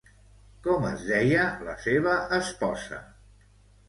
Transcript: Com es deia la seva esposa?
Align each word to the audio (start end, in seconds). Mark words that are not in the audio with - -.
Com 0.67 0.85
es 0.91 1.03
deia 1.09 1.43
la 1.67 1.75
seva 1.83 2.15
esposa? 2.39 3.03